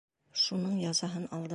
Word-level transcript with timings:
Шуның 0.45 0.73
язаһын 0.85 1.31
алдым. 1.31 1.49